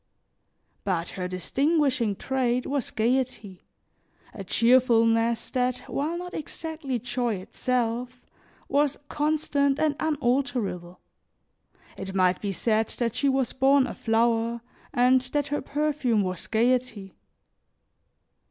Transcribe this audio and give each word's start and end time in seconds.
But 0.83 1.09
her 1.09 1.27
distinguishing 1.27 2.15
trait 2.15 2.65
was 2.65 2.89
gaiety, 2.89 3.61
a 4.33 4.43
cheerfulness 4.43 5.51
that, 5.51 5.81
while 5.81 6.17
not 6.17 6.33
exactly 6.33 6.97
joy 6.97 7.35
itself, 7.35 8.19
was 8.67 8.97
constant 9.09 9.77
and 9.77 9.95
unalterable; 9.99 11.01
it 11.97 12.15
might 12.15 12.41
be 12.41 12.51
said 12.51 12.87
that 12.97 13.13
she 13.13 13.29
was 13.29 13.53
born 13.53 13.85
a 13.85 13.93
flower, 13.93 14.61
and 14.91 15.21
that 15.33 15.49
her 15.49 15.61
perfume 15.61 16.23
was 16.23 16.47
gaiety. 16.47 17.13